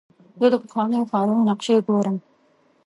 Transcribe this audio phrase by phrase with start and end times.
[0.39, 2.17] زه د پخوانیو ښارونو نقشې ګورم.